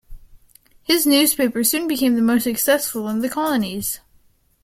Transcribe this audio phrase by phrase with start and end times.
[0.81, 3.99] His newspaper soon became the most successful in the colonies.